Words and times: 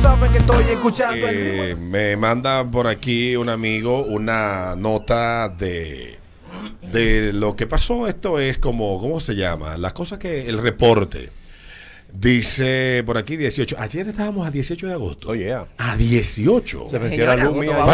saben 0.00 0.32
que 0.32 0.38
estoy 0.38 0.64
escuchando 0.64 1.28
el 1.28 1.36
Eh, 1.36 1.76
me 1.76 2.16
manda 2.16 2.64
por 2.64 2.86
aquí 2.86 3.36
un 3.36 3.50
amigo 3.50 4.02
una 4.04 4.74
nota 4.74 5.50
de 5.50 6.18
de 6.90 7.32
lo 7.34 7.54
que 7.54 7.66
pasó. 7.66 8.06
Esto 8.06 8.38
es 8.38 8.58
como, 8.58 8.98
¿cómo 8.98 9.20
se 9.20 9.34
llama? 9.34 9.76
Las 9.76 9.92
cosas 9.92 10.18
que, 10.18 10.48
el 10.48 10.58
reporte. 10.58 11.30
Dice 12.12 13.02
por 13.06 13.16
aquí 13.18 13.36
18. 13.36 13.76
Ayer 13.78 14.08
estábamos 14.08 14.46
a 14.46 14.50
18 14.50 14.86
de 14.86 14.92
agosto. 14.92 15.30
Oye, 15.30 15.54
A 15.54 15.96
18. 15.96 16.84
se 16.88 16.98
venció 16.98 17.26
la 17.26 17.36
luz 17.36 17.56
mía. 17.56 17.84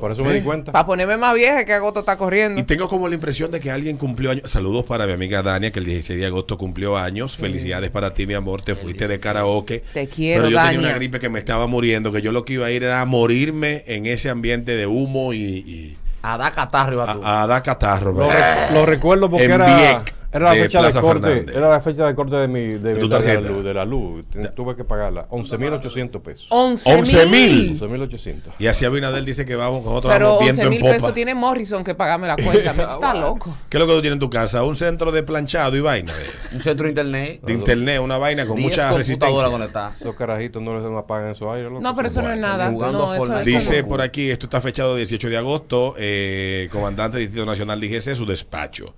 Por 0.00 0.12
eso 0.12 0.22
me 0.22 0.30
¿Eh? 0.30 0.34
di 0.34 0.40
cuenta. 0.42 0.72
Para 0.72 0.86
ponerme 0.86 1.16
más 1.16 1.34
vieja 1.34 1.64
que 1.64 1.72
agosto 1.72 2.00
está 2.00 2.16
corriendo. 2.16 2.60
Y 2.60 2.64
tengo 2.64 2.88
como 2.88 3.08
la 3.08 3.14
impresión 3.14 3.50
de 3.50 3.60
que 3.60 3.70
alguien 3.70 3.96
cumplió 3.96 4.30
años. 4.30 4.50
Saludos 4.50 4.84
para 4.84 5.06
mi 5.06 5.12
amiga 5.12 5.42
Dania, 5.42 5.70
que 5.70 5.78
el 5.80 5.86
16 5.86 6.18
de 6.18 6.26
agosto 6.26 6.56
cumplió 6.58 6.96
años. 6.96 7.36
Felicidades 7.36 7.90
para 7.90 8.14
ti, 8.14 8.26
mi 8.26 8.34
amor. 8.34 8.62
Te 8.62 8.74
fuiste 8.74 9.08
de 9.08 9.18
karaoke. 9.18 9.82
Te 9.92 10.08
quiero, 10.08 10.42
Pero 10.44 10.50
yo 10.50 10.62
tenía 10.62 10.78
una 10.80 10.92
gripe 10.92 11.18
que 11.18 11.28
me 11.28 11.38
estaba 11.38 11.66
muriendo, 11.66 12.12
que 12.12 12.22
yo 12.22 12.32
lo 12.32 12.44
que 12.44 12.54
iba 12.54 12.66
a 12.66 12.70
ir 12.70 12.82
era 12.84 13.00
a 13.00 13.04
morirme 13.04 13.84
en 13.86 14.06
ese 14.06 14.30
ambiente 14.30 14.76
de 14.76 14.86
humo 14.86 15.32
y, 15.32 15.38
y 15.38 15.96
A 16.22 16.36
dar 16.38 16.52
catarro 16.54 17.02
a, 17.02 17.42
a 17.42 17.46
dar 17.46 17.62
catarro. 17.62 18.12
Lo, 18.12 18.28
lo 18.72 18.86
recuerdo 18.86 19.28
porque 19.30 19.44
En 19.44 19.52
era, 19.52 20.02
era 20.34 20.44
la 20.46 20.52
de 20.54 20.62
fecha 20.64 20.82
de 20.82 21.00
corte. 21.00 21.20
Fernández. 21.28 21.56
Era 21.56 21.68
la 21.70 21.80
fecha 21.80 22.06
de 22.06 22.14
corte 22.14 22.36
de 22.36 22.48
mi 22.48 22.60
de, 22.66 22.78
¿De 22.78 22.94
mi- 22.94 23.00
tu 23.00 23.08
de 23.08 23.18
la 23.34 23.40
luz. 23.40 23.64
De 23.64 23.74
la 23.74 23.84
luz. 23.84 24.24
Tuve 24.54 24.76
que 24.76 24.84
pagarla. 24.84 25.26
11.800 25.30 26.20
pesos. 26.20 26.46
11 26.50 26.92
11 26.94 27.26
mil. 27.26 27.70
mil. 27.70 27.80
11.800. 27.80 28.52
Y 28.58 28.66
así 28.66 28.84
Abinadel 28.84 29.24
dice 29.24 29.46
que 29.46 29.54
vamos, 29.56 29.84
nosotros 29.84 30.12
Pero 30.12 30.26
vamos 30.26 30.40
viento 30.44 30.60
11 30.60 30.62
en 30.64 30.70
mil 30.70 30.80
popa. 30.80 30.92
pesos 30.92 31.14
tiene 31.14 31.34
Morrison 31.34 31.84
que 31.84 31.94
pagarme 31.94 32.26
la 32.26 32.36
cuenta. 32.36 32.72
Me 32.72 32.82
está 32.94 33.14
loco. 33.14 33.56
¿Qué 33.68 33.76
es 33.76 33.80
lo 33.80 33.86
que 33.86 33.94
tú 33.94 34.00
tienes 34.00 34.16
en 34.16 34.20
tu 34.20 34.28
casa? 34.30 34.62
Un 34.64 34.76
centro 34.76 35.12
de 35.12 35.22
planchado 35.22 35.76
y 35.76 35.80
vaina. 35.80 36.12
Un 36.52 36.60
centro 36.60 36.84
de 36.84 36.90
internet. 36.90 37.40
de 37.42 37.52
internet, 37.52 38.00
una 38.00 38.18
vaina 38.18 38.44
con 38.46 38.56
10 38.56 38.68
mucha 38.70 38.92
resistencia. 38.92 39.94
Esos 40.00 40.14
carajitos 40.16 40.60
no 40.62 40.76
les 40.78 40.98
apagan 40.98 41.30
esos 41.30 41.48
aires. 41.52 41.68
loco. 41.70 41.80
No, 41.80 41.94
pero 41.94 42.08
eso 42.08 42.22
no 42.22 42.32
es 42.32 42.38
nada. 42.38 42.70
jugando 42.70 42.98
No, 42.98 43.14
eso, 43.14 43.38
Dice 43.44 43.82
no. 43.82 43.88
por 43.88 44.00
aquí, 44.00 44.30
esto 44.30 44.46
está 44.46 44.60
fechado 44.60 44.96
18 44.96 45.28
de 45.28 45.36
agosto, 45.36 45.94
eh, 45.98 46.68
comandante 46.72 47.18
del 47.18 47.26
Distrito 47.28 47.46
Nacional 47.46 47.80
DGC, 47.80 48.14
su 48.14 48.26
despacho. 48.26 48.94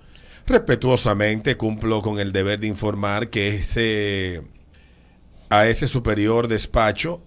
Respetuosamente 0.47 1.57
cumplo 1.57 2.01
con 2.01 2.19
el 2.19 2.31
deber 2.31 2.59
de 2.59 2.67
informar 2.67 3.29
que 3.29 3.49
este, 3.49 4.41
a 5.49 5.67
ese 5.67 5.87
superior 5.87 6.47
despacho, 6.47 7.21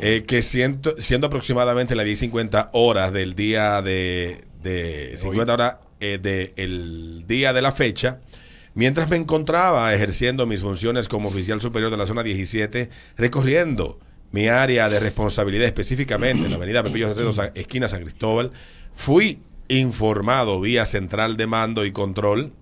eh, 0.00 0.24
que 0.26 0.42
siento, 0.42 0.94
siendo 0.98 1.28
aproximadamente 1.28 1.94
las 1.94 2.04
10.50 2.04 2.70
horas 2.72 3.12
del 3.12 3.34
día 3.34 3.80
de, 3.80 4.44
de 4.62 5.14
50 5.16 5.52
horas 5.54 5.76
eh, 6.00 6.18
del 6.20 7.24
día 7.26 7.52
de 7.52 7.62
la 7.62 7.72
fecha, 7.72 8.20
Mientras 8.74 9.08
me 9.08 9.16
encontraba 9.16 9.92
ejerciendo 9.92 10.46
mis 10.46 10.60
funciones 10.60 11.08
como 11.08 11.30
oficial 11.30 11.60
superior 11.60 11.90
de 11.90 11.96
la 11.96 12.06
zona 12.06 12.22
17, 12.22 12.90
recorriendo 13.16 13.98
mi 14.30 14.46
área 14.46 14.88
de 14.88 15.00
responsabilidad 15.00 15.66
específicamente 15.66 16.44
en 16.44 16.50
la 16.50 16.58
avenida 16.58 16.84
Pepillo 16.84 17.08
Salcedo, 17.08 17.32
San- 17.32 17.50
esquina 17.56 17.88
San 17.88 18.02
Cristóbal, 18.02 18.52
fui 18.94 19.40
informado 19.68 20.60
vía 20.60 20.86
central 20.86 21.36
de 21.36 21.46
mando 21.46 21.84
y 21.84 21.92
control 21.92 22.52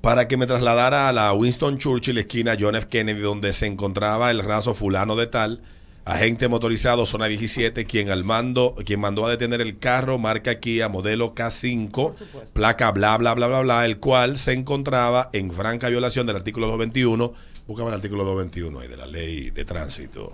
para 0.00 0.28
que 0.28 0.36
me 0.36 0.46
trasladara 0.46 1.08
a 1.08 1.12
la 1.12 1.32
Winston 1.32 1.78
Churchill, 1.78 2.18
esquina 2.18 2.56
John 2.58 2.76
F. 2.76 2.88
Kennedy, 2.88 3.20
donde 3.20 3.52
se 3.52 3.66
encontraba 3.66 4.30
el 4.30 4.38
raso 4.38 4.72
fulano 4.72 5.16
de 5.16 5.26
tal, 5.26 5.60
agente 6.04 6.48
motorizado 6.48 7.04
zona 7.04 7.26
17, 7.26 7.84
quien 7.84 8.10
al 8.10 8.24
mando, 8.24 8.74
quien 8.86 9.00
mandó 9.00 9.26
a 9.26 9.30
detener 9.30 9.60
el 9.60 9.78
carro 9.78 10.16
marca 10.18 10.60
Kia 10.60 10.88
modelo 10.88 11.34
K5, 11.34 12.14
placa 12.52 12.90
bla 12.92 13.16
bla 13.18 13.34
bla 13.34 13.48
bla 13.48 13.60
bla, 13.60 13.84
el 13.84 13.98
cual 13.98 14.38
se 14.38 14.52
encontraba 14.52 15.30
en 15.32 15.52
franca 15.52 15.88
violación 15.88 16.26
del 16.26 16.36
artículo 16.36 16.68
221, 16.68 17.34
buscaba 17.66 17.90
el 17.90 17.96
artículo 17.96 18.24
221 18.24 18.80
ahí 18.80 18.88
de 18.88 18.96
la 18.96 19.06
ley 19.06 19.50
de 19.50 19.64
tránsito 19.64 20.32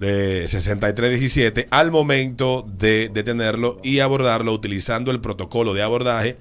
de 0.00 0.48
6317 0.48 1.68
al 1.70 1.90
momento 1.90 2.66
de 2.66 3.10
detenerlo 3.12 3.78
y 3.84 4.00
abordarlo 4.00 4.52
utilizando 4.52 5.10
el 5.10 5.20
protocolo 5.20 5.74
de 5.74 5.82
abordaje, 5.82 6.38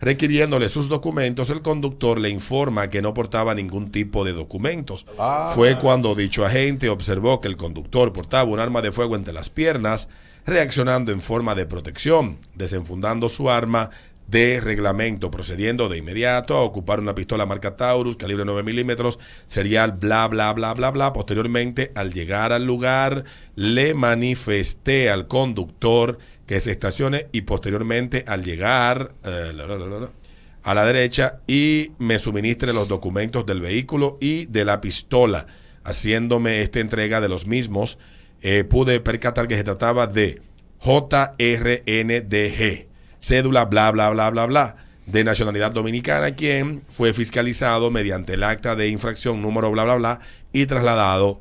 requiriéndole 0.00 0.70
sus 0.70 0.88
documentos, 0.88 1.50
el 1.50 1.60
conductor 1.60 2.18
le 2.18 2.30
informa 2.30 2.88
que 2.88 3.02
no 3.02 3.12
portaba 3.12 3.54
ningún 3.54 3.92
tipo 3.92 4.24
de 4.24 4.32
documentos. 4.32 5.06
Ah. 5.18 5.52
Fue 5.54 5.78
cuando 5.78 6.14
dicho 6.14 6.46
agente 6.46 6.88
observó 6.88 7.42
que 7.42 7.48
el 7.48 7.58
conductor 7.58 8.14
portaba 8.14 8.50
un 8.50 8.60
arma 8.60 8.80
de 8.80 8.92
fuego 8.92 9.14
entre 9.14 9.34
las 9.34 9.50
piernas, 9.50 10.08
reaccionando 10.46 11.12
en 11.12 11.20
forma 11.20 11.54
de 11.54 11.66
protección, 11.66 12.38
desenfundando 12.54 13.28
su 13.28 13.50
arma 13.50 13.90
de 14.26 14.60
reglamento, 14.60 15.30
procediendo 15.30 15.88
de 15.88 15.98
inmediato 15.98 16.56
a 16.56 16.62
ocupar 16.62 17.00
una 17.00 17.14
pistola 17.14 17.46
marca 17.46 17.76
Taurus, 17.76 18.16
calibre 18.16 18.44
9 18.44 18.62
milímetros, 18.62 19.18
serial 19.46 19.92
bla 19.92 20.26
bla 20.28 20.52
bla 20.52 20.74
bla 20.74 20.90
bla. 20.90 21.12
Posteriormente, 21.12 21.92
al 21.94 22.12
llegar 22.12 22.52
al 22.52 22.64
lugar, 22.64 23.24
le 23.56 23.94
manifesté 23.94 25.10
al 25.10 25.28
conductor 25.28 26.18
que 26.46 26.60
se 26.60 26.70
estacione 26.70 27.28
y 27.32 27.42
posteriormente 27.42 28.24
al 28.26 28.44
llegar 28.44 29.14
eh, 29.24 29.52
a 30.62 30.74
la 30.74 30.84
derecha 30.84 31.40
y 31.46 31.92
me 31.98 32.18
suministre 32.18 32.72
los 32.72 32.88
documentos 32.88 33.46
del 33.46 33.60
vehículo 33.60 34.18
y 34.20 34.46
de 34.46 34.64
la 34.64 34.80
pistola, 34.80 35.46
haciéndome 35.84 36.60
esta 36.60 36.80
entrega 36.80 37.20
de 37.20 37.28
los 37.28 37.46
mismos. 37.46 37.98
eh, 38.42 38.64
pude 38.64 38.98
percatar 39.00 39.46
que 39.46 39.56
se 39.56 39.64
trataba 39.64 40.06
de 40.08 40.42
JRNDG, 40.84 42.88
cédula 43.22 43.64
bla 43.64 43.90
bla 43.92 44.10
bla 44.10 44.30
bla 44.30 44.46
bla, 44.46 44.76
de 45.06 45.24
nacionalidad 45.24 45.72
dominicana, 45.72 46.34
quien 46.34 46.82
fue 46.88 47.12
fiscalizado 47.12 47.90
mediante 47.90 48.34
el 48.34 48.42
acta 48.42 48.76
de 48.76 48.88
infracción 48.88 49.40
número 49.40 49.70
bla 49.70 49.84
bla 49.84 49.94
bla 49.94 50.20
y 50.52 50.66
trasladado 50.66 51.40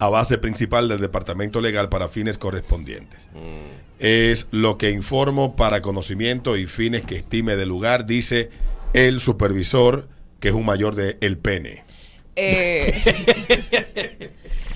a 0.00 0.08
base 0.08 0.38
principal 0.38 0.88
del 0.88 1.00
departamento 1.00 1.60
legal 1.60 1.88
para 1.88 2.08
fines 2.08 2.36
correspondientes. 2.36 3.30
Es 3.98 4.46
lo 4.50 4.78
que 4.78 4.90
informo 4.90 5.56
para 5.56 5.82
conocimiento 5.82 6.56
y 6.56 6.66
fines 6.66 7.02
que 7.02 7.16
estime 7.16 7.56
del 7.56 7.68
lugar, 7.68 8.06
dice 8.06 8.50
el 8.92 9.20
supervisor, 9.20 10.08
que 10.40 10.48
es 10.48 10.54
un 10.54 10.64
mayor 10.64 10.94
de 10.94 11.16
El 11.20 11.36
Pene. 11.38 11.84
Eh, 12.36 12.94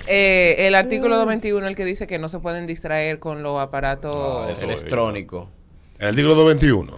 eh, 0.07 0.55
el 0.59 0.75
artículo 0.75 1.15
221, 1.15 1.67
el 1.67 1.75
que 1.75 1.85
dice 1.85 2.05
que 2.05 2.19
no 2.19 2.27
se 2.27 2.39
pueden 2.39 2.67
distraer 2.67 3.19
con 3.19 3.43
los 3.43 3.61
aparatos. 3.61 4.13
Ah, 4.17 4.51
eso. 4.51 5.49
El 6.03 6.09
artículo 6.09 6.35
221. 6.35 6.97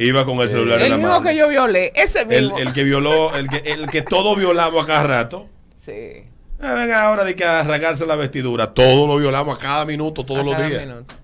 Iba 0.00 0.26
con 0.26 0.40
el 0.40 0.48
celular 0.48 0.78
en 0.80 0.84
el 0.86 0.90
la 0.90 0.96
mismo 0.96 1.22
que 1.22 1.36
yo 1.36 1.48
violé, 1.48 1.92
ese 1.94 2.22
el, 2.22 2.42
mismo. 2.44 2.58
el 2.58 2.72
que 2.72 2.82
violó, 2.82 3.36
el 3.36 3.48
que, 3.48 3.58
el 3.70 3.86
que 3.88 4.02
todo 4.02 4.34
violamos 4.34 4.82
a 4.82 4.86
cada 4.86 5.02
rato. 5.04 5.46
Sí. 5.84 6.24
Ah, 6.60 6.74
venga 6.74 7.04
ahora 7.04 7.22
de 7.22 7.36
que 7.36 7.44
arrancarse 7.44 8.04
la 8.06 8.16
vestidura. 8.16 8.74
Todo 8.74 9.06
lo 9.06 9.16
violamos 9.16 9.56
a 9.56 9.58
cada 9.60 9.84
minuto, 9.84 10.24
todos 10.24 10.40
a 10.40 10.44
los 10.44 10.54
cada 10.54 10.68
días. 10.68 10.86
minuto. 10.86 11.14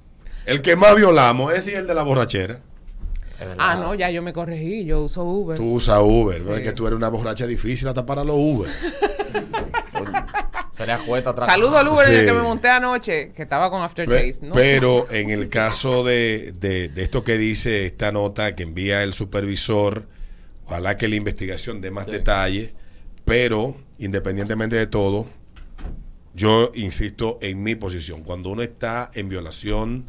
El 0.44 0.62
que 0.62 0.76
más 0.76 0.94
violamos 0.94 1.52
ese 1.52 1.72
es 1.72 1.78
el 1.78 1.86
de 1.88 1.94
la 1.94 2.02
borrachera. 2.02 2.60
Ah, 3.58 3.74
no, 3.74 3.94
ya 3.94 4.08
yo 4.10 4.22
me 4.22 4.32
corregí, 4.32 4.84
yo 4.84 5.02
uso 5.02 5.24
Uber. 5.24 5.56
Tú 5.56 5.72
usas 5.74 5.98
Uber, 6.00 6.40
¿verdad? 6.40 6.58
Sí. 6.58 6.62
que 6.64 6.72
tú 6.72 6.86
eres 6.86 6.96
una 6.96 7.08
borracha 7.08 7.48
difícil 7.48 7.88
hasta 7.88 8.06
para 8.06 8.22
los 8.22 8.36
Uber. 8.38 8.70
Sería 10.86 10.98
jueta 11.04 11.30
atrás. 11.30 11.48
Saludo 11.48 11.78
al 11.78 11.88
Uber 11.88 12.06
en 12.08 12.14
el 12.14 12.20
Sí. 12.20 12.26
que 12.26 12.32
me 12.32 12.42
monté 12.42 12.68
anoche, 12.68 13.32
que 13.34 13.42
estaba 13.42 13.70
con 13.70 13.82
After 13.82 14.06
Pe- 14.08 14.14
Days. 14.14 14.40
¿no? 14.42 14.54
Pero 14.54 15.10
en 15.10 15.30
el 15.30 15.48
caso 15.48 16.04
de, 16.04 16.52
de- 16.52 16.88
de 16.88 17.02
esto 17.02 17.24
que 17.24 17.36
dice 17.38 17.86
esta 17.86 18.12
nota 18.12 18.54
que 18.54 18.62
envía 18.62 19.02
el 19.02 19.12
supervisor, 19.12 20.08
ojalá 20.64 20.96
que 20.96 21.08
la 21.08 21.16
investigación 21.16 21.80
dé 21.80 21.90
más 21.90 22.06
detalle, 22.06 22.74
pero 23.24 23.74
independientemente 23.98 24.76
de 24.76 24.86
todo, 24.86 25.26
yo 26.34 26.70
insisto 26.74 27.38
en 27.42 27.62
mi 27.62 27.74
posición. 27.74 28.22
Cuando 28.22 28.50
uno 28.50 28.62
está 28.62 29.10
en 29.14 29.28
violación 29.28 30.06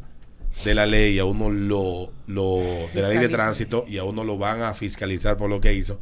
de 0.64 0.74
la 0.74 0.86
ley, 0.86 1.18
a 1.18 1.24
uno 1.24 1.50
lo, 1.50 2.12
lo 2.26 2.58
de 2.92 3.02
la 3.02 3.08
ley 3.08 3.18
de 3.18 3.28
tránsito 3.28 3.84
y 3.88 3.98
a 3.98 4.04
uno 4.04 4.24
lo 4.24 4.38
van 4.38 4.62
a 4.62 4.74
fiscalizar 4.74 5.36
por 5.36 5.48
lo 5.48 5.60
que 5.60 5.72
hizo. 5.74 6.00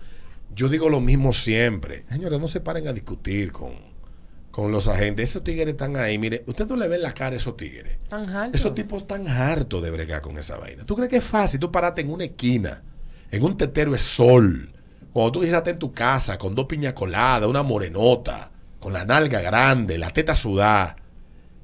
Yo 0.55 0.69
digo 0.69 0.89
lo 0.89 1.01
mismo 1.01 1.33
siempre. 1.33 2.05
Señores, 2.09 2.41
no 2.41 2.49
se 2.49 2.61
paren 2.61 2.89
a 2.89 2.93
discutir 2.93 3.53
con, 3.53 3.73
con 4.57 4.73
los 4.73 4.89
agentes. 4.89 5.29
Esos 5.29 5.45
tigres 5.45 5.69
están 5.69 5.97
ahí. 5.99 6.17
Mire, 6.17 6.43
usted 6.47 6.67
no 6.67 6.77
le 6.77 6.89
ven 6.89 7.03
la 7.03 7.13
cara 7.13 7.35
a 7.35 7.39
esos 7.39 7.59
tigres. 7.59 7.99
Tan 8.09 8.27
alto. 8.31 8.57
Esos 8.57 8.75
tipos 8.75 9.03
están 9.03 9.29
hartos 9.29 9.83
de 9.83 9.91
bregar 9.91 10.23
con 10.23 10.39
esa 10.39 10.57
vaina. 10.57 10.87
¿Tú 10.87 10.97
crees 10.97 11.11
que 11.11 11.19
es 11.19 11.25
fácil? 11.25 11.61
Tú 11.61 11.71
parate 11.71 12.01
en 12.01 12.11
una 12.11 12.25
esquina, 12.25 12.83
en 13.31 13.43
un 13.43 13.59
tetero 13.59 13.93
de 13.93 13.99
sol, 13.99 14.73
cuando 15.13 15.33
tú 15.33 15.41
quisieras 15.41 15.59
estar 15.61 15.75
en 15.75 15.79
tu 15.79 15.93
casa 15.93 16.39
con 16.39 16.55
dos 16.55 16.65
piña 16.65 16.95
coladas, 16.95 17.51
una 17.51 17.63
morenota, 17.63 18.51
con 18.81 18.95
la 18.95 19.05
nalga 19.05 19.43
grande, 19.43 19.99
la 19.99 20.09
teta 20.09 20.35
sudada, 20.35 20.97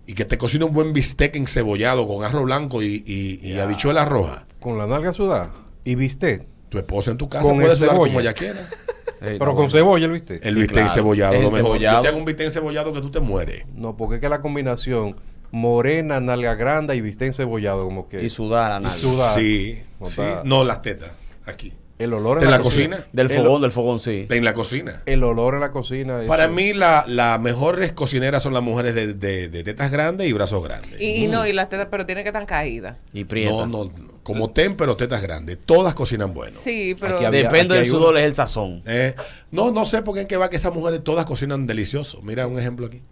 y 0.07 0.13
que 0.13 0.27
te 0.27 0.37
cocine 0.37 0.67
un 0.67 0.75
buen 0.75 0.93
bistec 0.93 1.35
encebollado 1.37 2.07
con 2.07 2.23
arroz 2.27 2.45
blanco 2.45 2.83
y, 2.83 3.03
y, 3.07 3.41
y 3.43 3.59
habichuela 3.59 4.05
roja. 4.05 4.47
Con 4.61 4.77
la 4.77 4.87
nalga 4.87 5.15
sudada. 5.15 5.51
Y 5.83 5.95
viste. 5.95 6.47
Tu 6.69 6.77
esposa 6.77 7.11
en 7.11 7.17
tu 7.17 7.31
casa 7.31 7.47
Con 7.49 7.57
puede 7.57 7.75
sudar 7.75 7.93
cebolla. 7.93 8.11
como 8.11 8.21
ella 8.21 8.35
quiera. 8.35 8.69
Pero 9.23 9.55
con 9.55 9.71
cebolla, 9.71 10.07
¿lo 10.07 10.13
viste? 10.15 10.41
El 10.43 10.55
Sí, 10.55 10.61
bistec 10.61 10.73
claro. 10.73 10.89
encebollado, 10.89 11.35
Es 11.35 11.41
lo 11.43 11.51
mejor. 11.51 11.61
Yo 11.61 11.67
encebollado. 11.69 12.03
te 12.03 12.09
hago 12.09 12.19
un 12.19 12.25
bistec 12.25 12.47
encebollado 12.47 12.93
que 12.93 13.01
tú 13.01 13.11
te 13.11 13.21
mueres. 13.21 13.65
No, 13.75 13.97
porque 13.97 14.17
es 14.17 14.21
que 14.21 14.29
la 14.29 14.41
combinación 14.43 15.17
morena, 15.51 16.21
nalga 16.21 16.55
grande 16.55 16.97
y 16.97 17.01
viste 17.01 17.27
encebollado, 17.27 17.85
como 17.85 18.09
que. 18.09 18.23
Y 18.23 18.29
sudar 18.29 18.73
a 18.73 18.89
sudar. 18.89 19.39
Sí, 19.39 19.79
No 20.01 20.07
sí. 20.07 20.23
No, 20.45 20.65
las 20.65 20.83
tetas, 20.83 21.15
aquí. 21.47 21.73
El 21.99 22.13
olor 22.15 22.39
en, 22.39 22.45
¿En 22.45 22.51
la 22.51 22.59
cocina? 22.61 22.99
Del 23.13 23.31
El- 23.31 23.37
fogón, 23.37 23.63
del 23.63 23.71
fogón, 23.71 24.01
sí. 24.01 24.27
En 24.29 24.45
la 24.45 24.55
cocina. 24.55 25.03
El 25.07 25.23
olor 25.23 25.55
en 25.55 25.61
la 25.61 25.71
cocina. 25.71 26.23
es- 26.23 26.27
Para 26.29 26.49
mí, 26.49 26.73
la, 26.73 27.05
las 27.07 27.39
mejores 27.41 27.93
cocineras 27.93 28.43
son 28.43 28.55
las 28.55 28.63
mujeres 28.63 28.95
de, 28.95 29.15
de- 29.15 29.49
de 29.49 29.63
tetas 29.63 29.91
grandes 29.93 30.27
y 30.29 30.33
brazos 30.33 30.65
grandes. 30.65 31.01
Y, 31.01 31.25
y 31.25 31.29
no, 31.29 31.47
y 31.47 31.53
las 31.53 31.69
tetas, 31.69 31.89
pero 31.91 32.05
tiene 32.07 32.23
que 32.23 32.31
estar 32.31 32.45
caídas. 32.47 32.97
Y 33.13 33.25
prieta. 33.25 33.51
no, 33.53 33.67
no, 33.67 33.91
como 34.25 34.51
ten, 34.51 34.77
pero 34.77 34.97
tetas 34.97 35.23
grandes. 35.23 35.59
Todas 35.65 35.95
cocinan 35.95 36.33
bueno. 36.35 36.57
Sí, 36.59 36.97
pero 36.99 37.17
Aquí 37.17 37.25
había- 37.27 37.43
Depende 37.45 37.77
del 37.77 37.87
sudor, 37.87 38.17
es 38.17 38.25
el 38.25 38.35
sazón. 38.35 38.83
Eh, 38.87 39.15
no, 39.51 39.71
no 39.71 39.85
sé 39.85 40.03
por 40.03 40.15
qué 40.15 40.23
en 40.23 40.27
qué 40.27 40.37
va 40.37 40.49
que 40.51 40.57
esas 40.57 40.75
mujeres 40.75 41.05
todas 41.05 41.25
cocinan 41.25 41.67
delicioso. 41.67 42.21
Mira 42.23 42.47
un 42.47 42.59
ejemplo 42.59 42.87
aquí. 42.87 43.03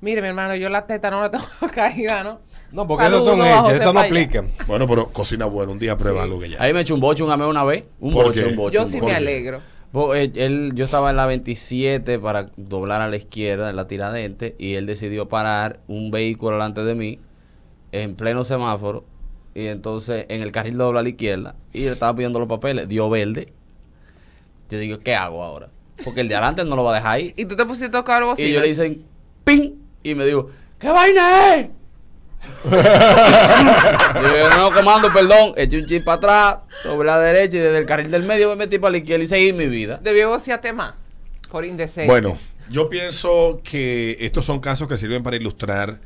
mire, 0.00 0.20
mi 0.20 0.28
hermano, 0.28 0.54
yo 0.56 0.68
las 0.68 0.86
tetas 0.86 1.10
no 1.10 1.22
las 1.22 1.30
tengo 1.30 1.44
caídas, 1.74 2.22
¿no? 2.24 2.40
No, 2.72 2.86
porque 2.86 3.04
Saludos 3.04 3.24
son 3.24 3.40
a 3.42 3.58
José 3.58 3.76
esas 3.76 3.86
no 3.86 4.00
Falla. 4.00 4.06
aplican. 4.06 4.48
Bueno, 4.66 4.86
pero 4.88 5.08
cocina 5.12 5.46
bueno. 5.46 5.72
Un 5.72 5.78
día 5.78 5.96
prueba 5.96 6.22
algo 6.24 6.38
que 6.40 6.50
ya. 6.50 6.62
Ahí 6.62 6.72
me 6.72 6.80
echó 6.80 6.94
un 6.94 7.00
boche 7.00 7.22
un 7.22 7.30
ame 7.30 7.46
una 7.46 7.64
vez. 7.64 7.84
Un 8.00 8.12
¿Por 8.12 8.26
boche, 8.26 8.42
qué? 8.44 8.50
un 8.50 8.56
boche. 8.56 8.74
Yo 8.74 8.82
un 8.82 8.88
sí 8.88 9.00
boche. 9.00 9.12
me 9.12 9.16
alegro. 9.16 9.60
Bo- 9.92 10.14
él- 10.14 10.32
él- 10.34 10.72
yo 10.74 10.84
estaba 10.84 11.10
en 11.10 11.16
la 11.16 11.26
27 11.26 12.18
para 12.18 12.50
doblar 12.56 13.00
a 13.00 13.08
la 13.08 13.16
izquierda 13.16 13.70
en 13.70 13.76
la 13.76 13.86
tiradente 13.86 14.54
y 14.58 14.74
él 14.74 14.84
decidió 14.86 15.28
parar 15.28 15.80
un 15.86 16.10
vehículo 16.10 16.52
delante 16.56 16.82
de 16.84 16.94
mí 16.94 17.18
en 17.92 18.14
pleno 18.16 18.44
semáforo 18.44 19.04
y 19.54 19.66
entonces 19.68 20.26
en 20.28 20.42
el 20.42 20.52
carril 20.52 20.76
dobla 20.76 21.00
a 21.00 21.02
la 21.02 21.08
izquierda 21.08 21.54
y 21.72 21.84
él 21.84 21.92
estaba 21.94 22.14
pidiendo 22.14 22.38
los 22.40 22.48
papeles, 22.48 22.88
dio 22.88 23.08
verde. 23.08 23.52
Yo 24.68 24.78
digo, 24.78 24.98
¿qué 24.98 25.14
hago 25.14 25.42
ahora? 25.44 25.68
Porque 26.04 26.20
el 26.20 26.28
de 26.28 26.34
adelante 26.34 26.64
no 26.64 26.76
lo 26.76 26.82
va 26.84 26.92
a 26.92 26.94
dejar 26.96 27.12
ahí. 27.12 27.32
Y 27.36 27.44
tú 27.46 27.56
te 27.56 27.64
pusiste 27.64 27.86
a 27.86 27.90
tocar 28.00 28.18
algo 28.18 28.32
así. 28.32 28.42
Y 28.42 28.52
yo 28.52 28.60
le 28.60 28.66
dicen, 28.68 29.02
¡ping! 29.44 29.76
Y 30.02 30.14
me 30.14 30.26
digo, 30.26 30.50
¿qué 30.78 30.88
vaina 30.88 31.54
es? 31.54 31.70
y 32.66 34.38
yo, 34.38 34.50
no, 34.56 34.72
comando, 34.72 35.12
perdón, 35.12 35.52
eché 35.56 35.78
un 35.78 35.86
chip 35.86 36.04
para 36.04 36.16
atrás, 36.16 36.58
sobre 36.82 37.06
la 37.06 37.18
derecha 37.18 37.56
y 37.56 37.60
desde 37.60 37.78
el 37.78 37.86
carril 37.86 38.10
del 38.10 38.24
medio 38.24 38.48
me 38.50 38.56
metí 38.56 38.78
para 38.78 38.92
la 38.92 38.98
izquierda 38.98 39.24
y 39.24 39.26
seguí 39.26 39.52
mi 39.52 39.66
vida. 39.66 40.00
Debió 40.02 40.28
vocearte 40.28 40.72
más 40.72 40.94
por 41.50 41.64
indecente. 41.64 42.06
Bueno, 42.06 42.38
yo 42.70 42.88
pienso 42.88 43.60
que 43.62 44.16
estos 44.20 44.44
son 44.44 44.60
casos 44.60 44.88
que 44.88 44.96
sirven 44.96 45.22
para 45.22 45.36
ilustrar 45.36 46.00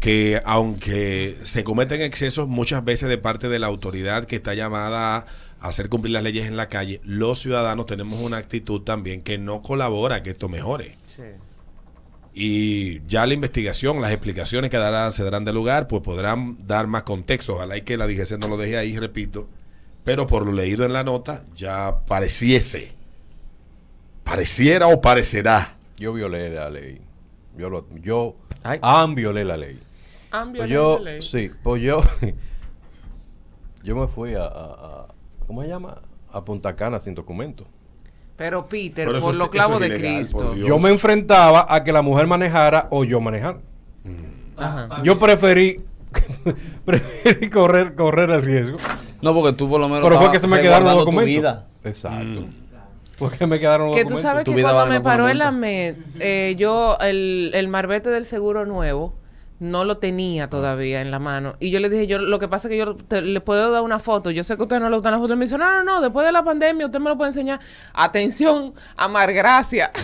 que 0.00 0.40
aunque 0.44 1.36
se 1.44 1.64
cometen 1.64 2.02
excesos 2.02 2.48
muchas 2.48 2.84
veces 2.84 3.08
de 3.08 3.18
parte 3.18 3.48
de 3.48 3.58
la 3.58 3.68
autoridad 3.68 4.26
que 4.26 4.36
está 4.36 4.52
llamada 4.52 5.26
a 5.60 5.68
hacer 5.68 5.88
cumplir 5.88 6.12
las 6.12 6.24
leyes 6.24 6.48
en 6.48 6.56
la 6.56 6.68
calle, 6.68 7.00
los 7.04 7.40
ciudadanos 7.40 7.86
tenemos 7.86 8.20
una 8.20 8.36
actitud 8.36 8.82
también 8.82 9.22
que 9.22 9.38
no 9.38 9.62
colabora 9.62 10.16
a 10.16 10.22
que 10.22 10.30
esto 10.30 10.48
mejore. 10.48 10.96
Sí. 11.16 11.22
Y 12.34 13.06
ya 13.06 13.26
la 13.26 13.34
investigación, 13.34 14.00
las 14.00 14.10
explicaciones 14.10 14.70
que 14.70 14.78
darán, 14.78 15.12
se 15.12 15.22
darán 15.22 15.44
de 15.44 15.52
lugar, 15.52 15.86
pues 15.86 16.00
podrán 16.02 16.66
dar 16.66 16.86
más 16.86 17.02
contexto. 17.02 17.54
Ojalá 17.56 17.76
y 17.76 17.82
que 17.82 17.96
la 17.98 18.06
DGC 18.06 18.38
no 18.38 18.48
lo 18.48 18.56
deje 18.56 18.78
ahí, 18.78 18.98
repito. 18.98 19.48
Pero 20.04 20.26
por 20.26 20.46
lo 20.46 20.52
leído 20.52 20.84
en 20.84 20.92
la 20.94 21.04
nota, 21.04 21.44
ya 21.54 22.04
pareciese, 22.06 22.92
pareciera 24.24 24.86
o 24.88 25.00
parecerá. 25.00 25.76
Yo 25.98 26.12
violé 26.12 26.50
la 26.50 26.70
ley. 26.70 27.00
Yo, 27.56 27.68
lo, 27.70 27.86
yo 28.00 28.34
Ay. 28.62 28.78
am 28.82 29.14
violé 29.14 29.44
la 29.44 29.56
ley. 29.56 29.78
Han 30.30 30.52
Pues 30.52 30.66
violado 30.68 30.98
yo, 30.98 31.04
la 31.04 31.10
ley. 31.12 31.22
sí, 31.22 31.50
pues 31.62 31.82
yo, 31.82 32.02
yo 33.84 33.96
me 33.96 34.06
fui 34.08 34.34
a, 34.34 34.44
a- 34.44 34.46
a- 34.46 35.08
¿cómo 35.46 35.62
se 35.62 35.68
llama? 35.68 36.00
A 36.32 36.44
Punta 36.44 36.74
Cana 36.74 36.98
sin 37.00 37.14
documento. 37.14 37.66
Pero 38.36 38.66
Peter, 38.66 39.06
Pero 39.06 39.20
por 39.20 39.34
los 39.34 39.48
clavos 39.50 39.80
es 39.82 39.90
de 39.90 39.98
ilegal, 39.98 40.16
Cristo. 40.20 40.54
Yo 40.56 40.78
me 40.78 40.90
enfrentaba 40.90 41.66
a 41.68 41.84
que 41.84 41.92
la 41.92 42.02
mujer 42.02 42.26
manejara 42.26 42.88
o 42.90 43.04
yo 43.04 43.20
manejar. 43.20 43.58
Ajá. 44.56 45.00
Yo 45.02 45.18
preferí, 45.18 45.80
preferí 46.84 47.50
correr, 47.50 47.94
correr 47.94 48.30
el 48.30 48.42
riesgo. 48.42 48.76
No, 49.20 49.34
porque 49.34 49.52
tú 49.56 49.68
por 49.68 49.80
lo 49.80 49.88
menos 49.88 50.02
Pero 50.04 50.18
fue 50.20 50.32
que 50.32 50.40
se 50.40 50.46
me 50.48 50.60
quedaron 50.60 50.88
los 50.88 50.98
documentos. 50.98 51.26
vida. 51.26 51.66
Exacto. 51.84 52.46
Porque 53.18 53.46
me 53.46 53.60
quedaron 53.60 53.88
los 53.88 53.96
Que 53.96 54.02
tú 54.02 54.10
documentos. 54.14 54.22
sabes 54.30 54.44
Tu 54.44 54.54
que 54.54 54.62
cuando 54.62 54.86
me 54.86 55.00
paró 55.00 55.28
en 55.28 55.38
la. 55.38 55.52
MED, 55.52 55.96
eh, 56.18 56.54
yo 56.58 56.96
el, 57.00 57.50
el 57.54 57.68
marbete 57.68 58.10
del 58.10 58.24
seguro 58.24 58.66
nuevo 58.66 59.14
no 59.62 59.84
lo 59.84 59.96
tenía 59.98 60.50
todavía 60.50 61.00
en 61.00 61.10
la 61.10 61.18
mano. 61.18 61.54
Y 61.60 61.70
yo 61.70 61.80
le 61.80 61.88
dije, 61.88 62.06
yo 62.06 62.18
lo 62.18 62.38
que 62.38 62.48
pasa 62.48 62.68
es 62.68 62.72
que 62.72 62.78
yo 62.78 62.96
te- 62.96 63.22
le 63.22 63.40
puedo 63.40 63.70
dar 63.70 63.82
una 63.82 63.98
foto. 63.98 64.30
Yo 64.30 64.44
sé 64.44 64.56
que 64.56 64.62
usted 64.62 64.80
no 64.80 64.90
le 64.90 64.96
gustan 64.96 65.12
las 65.12 65.20
fotos. 65.20 65.36
Y 65.36 65.38
me 65.38 65.44
dice, 65.46 65.56
no, 65.56 65.70
no, 65.70 65.84
no, 65.84 66.00
después 66.02 66.26
de 66.26 66.32
la 66.32 66.44
pandemia 66.44 66.86
usted 66.86 66.98
me 66.98 67.08
lo 67.08 67.16
puede 67.16 67.30
enseñar. 67.30 67.60
Atención, 67.94 68.74
amar 68.96 69.32
gracia. 69.32 69.90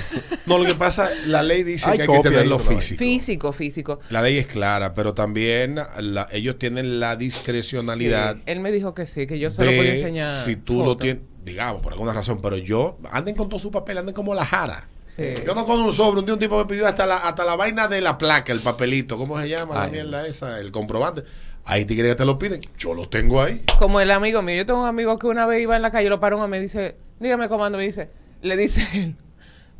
No, 0.46 0.56
lo 0.56 0.64
que 0.64 0.74
pasa, 0.74 1.10
la 1.26 1.42
ley 1.42 1.62
dice 1.62 1.90
Hay 1.90 1.98
que 1.98 2.02
hay 2.04 2.08
que 2.08 2.20
tenerlo 2.20 2.58
físico. 2.58 2.98
físico, 2.98 3.52
físico. 3.52 4.00
La 4.08 4.22
ley 4.22 4.38
es 4.38 4.46
clara, 4.46 4.94
pero 4.94 5.12
también 5.12 5.74
la- 6.00 6.26
ellos 6.32 6.58
tienen 6.58 7.00
la 7.00 7.16
discrecionalidad 7.16 8.36
Sí, 8.36 8.42
Él 8.46 8.60
me 8.60 8.72
dijo 8.72 8.94
que 8.94 9.06
sí, 9.06 9.26
que 9.26 9.38
yo 9.38 9.50
se 9.50 9.62
lo 9.62 9.70
podía 9.70 9.94
enseñar. 9.96 10.42
si 10.44 10.56
tú 10.56 10.78
lo 10.78 10.84
foto. 10.92 11.02
tienes, 11.02 11.24
digamos, 11.44 11.82
por 11.82 11.92
alguna 11.92 12.14
razón, 12.14 12.38
pero 12.42 12.56
yo, 12.56 12.98
anden 13.10 13.34
con 13.34 13.50
todo 13.50 13.60
su 13.60 13.70
papel, 13.70 13.98
anden 13.98 14.14
como 14.14 14.34
la 14.34 14.46
jara. 14.46 14.88
Sí. 15.18 15.34
Yo 15.44 15.54
no 15.54 15.66
con 15.66 15.80
un 15.80 15.92
sobre, 15.92 16.20
un 16.20 16.26
día 16.26 16.34
un 16.34 16.40
tipo 16.40 16.56
me 16.56 16.64
pidió 16.64 16.86
hasta 16.86 17.04
la, 17.04 17.16
hasta 17.16 17.44
la 17.44 17.56
vaina 17.56 17.88
de 17.88 18.00
la 18.00 18.16
placa, 18.16 18.52
el 18.52 18.60
papelito, 18.60 19.18
¿cómo 19.18 19.40
se 19.40 19.48
llama 19.48 19.74
la 19.74 19.88
mierda 19.88 20.24
esa? 20.26 20.60
El 20.60 20.70
comprobante. 20.70 21.24
Ahí 21.64 21.84
te 21.84 21.96
que 21.96 22.14
te 22.14 22.24
lo 22.24 22.38
piden, 22.38 22.60
yo 22.78 22.94
lo 22.94 23.08
tengo 23.08 23.42
ahí. 23.42 23.64
Como 23.78 24.00
el 24.00 24.10
amigo 24.10 24.42
mío, 24.42 24.56
yo 24.56 24.64
tengo 24.66 24.80
un 24.80 24.86
amigo 24.86 25.18
que 25.18 25.26
una 25.26 25.44
vez 25.44 25.60
iba 25.60 25.76
en 25.76 25.82
la 25.82 25.90
calle, 25.90 26.08
lo 26.08 26.20
paró 26.20 26.42
y 26.42 26.48
me 26.48 26.60
dice, 26.60 26.96
dígame 27.18 27.48
comando, 27.48 27.78
me 27.78 27.84
dice, 27.84 28.08
le 28.42 28.56
dice 28.56 28.86
él, 28.94 29.16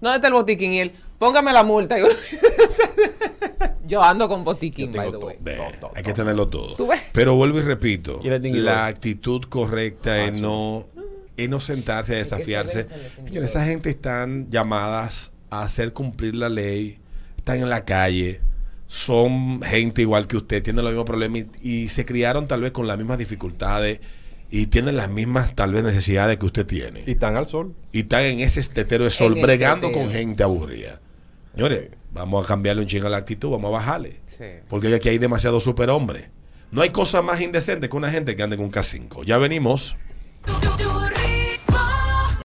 ¿dónde 0.00 0.16
está 0.16 0.26
el 0.26 0.34
botiquín? 0.34 0.72
Y 0.72 0.80
él, 0.80 0.92
póngame 1.18 1.52
la 1.52 1.62
multa. 1.62 1.98
Y 1.98 2.02
yo, 2.02 2.08
yo 3.86 4.02
ando 4.02 4.28
con 4.28 4.44
botiquín, 4.44 4.92
by 4.92 5.10
the 5.12 5.16
way. 5.16 5.38
todo. 5.80 5.92
Hay 5.94 6.02
que 6.02 6.12
tenerlo 6.12 6.48
todo. 6.48 6.74
¿Tú 6.74 6.88
ves? 6.88 7.00
Pero 7.12 7.36
vuelvo 7.36 7.58
y 7.58 7.62
repito, 7.62 8.20
la 8.22 8.86
actitud 8.86 9.42
correcta 9.44 10.24
es 10.24 10.36
no, 10.36 10.88
es 11.38 11.48
no 11.48 11.60
sentarse 11.60 12.14
a 12.14 12.18
desafiarse. 12.18 12.86
Señores, 13.24 13.50
esa 13.50 13.64
gente 13.64 13.90
están 13.90 14.50
llamadas 14.50 15.32
a 15.50 15.62
hacer 15.62 15.92
cumplir 15.92 16.34
la 16.34 16.48
ley, 16.48 16.98
están 17.36 17.58
en 17.58 17.70
la 17.70 17.84
calle, 17.84 18.40
son 18.86 19.62
gente 19.62 20.02
igual 20.02 20.26
que 20.26 20.36
usted, 20.36 20.62
tienen 20.62 20.84
los 20.84 20.92
mismos 20.92 21.06
problemas 21.06 21.44
y, 21.62 21.84
y 21.84 21.88
se 21.88 22.04
criaron 22.04 22.48
tal 22.48 22.60
vez 22.62 22.72
con 22.72 22.86
las 22.86 22.98
mismas 22.98 23.18
dificultades 23.18 24.00
y 24.50 24.66
tienen 24.66 24.96
las 24.96 25.10
mismas 25.10 25.54
tal 25.54 25.72
vez 25.72 25.84
necesidades 25.84 26.38
que 26.38 26.46
usted 26.46 26.66
tiene. 26.66 27.02
Y 27.06 27.12
están 27.12 27.36
al 27.36 27.46
sol. 27.46 27.74
Y 27.92 28.00
están 28.00 28.22
en 28.24 28.40
ese 28.40 28.60
estetero 28.60 29.04
de 29.04 29.10
sol, 29.10 29.36
En 29.36 29.42
bregando 29.42 29.92
con 29.92 30.10
gente 30.10 30.42
aburrida. 30.42 31.00
Señores, 31.54 31.90
vamos 32.12 32.44
a 32.44 32.48
cambiarle 32.48 32.82
un 32.82 32.88
chingo 32.88 33.06
a 33.06 33.10
la 33.10 33.18
actitud, 33.18 33.50
vamos 33.50 33.68
a 33.68 33.72
bajarle. 33.72 34.20
Sí. 34.26 34.44
Porque 34.68 34.94
aquí 34.94 35.08
hay 35.08 35.18
demasiados 35.18 35.64
superhombres. 35.64 36.30
No 36.70 36.82
hay 36.82 36.90
cosa 36.90 37.22
más 37.22 37.40
indecente 37.40 37.88
que 37.88 37.96
una 37.96 38.10
gente 38.10 38.36
que 38.36 38.42
ande 38.42 38.56
con 38.56 38.66
un 38.66 38.72
K5. 38.72 39.24
Ya 39.24 39.38
venimos. 39.38 39.96